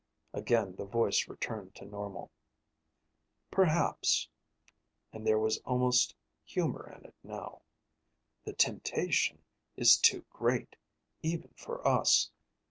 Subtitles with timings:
[0.33, 2.31] Again the voice returned to normal.
[3.51, 4.27] "Perhaps,"
[5.13, 7.61] and there was almost humor in it now,
[8.43, 9.43] "the temptation
[9.75, 10.75] is too great,
[11.21, 12.31] even for us.